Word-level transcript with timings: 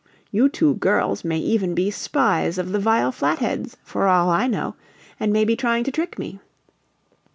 You 0.31 0.49
two 0.49 0.73
girls 0.77 1.23
may 1.23 1.37
even 1.37 1.75
be 1.75 1.91
spies 1.91 2.57
of 2.57 2.71
the 2.71 2.79
vile 2.79 3.11
Flatheads, 3.11 3.77
for 3.83 4.07
all 4.07 4.31
I 4.31 4.47
know, 4.47 4.73
and 5.19 5.31
may 5.31 5.45
be 5.45 5.55
trying 5.55 5.83
to 5.83 5.91
trick 5.91 6.17
me. 6.17 6.39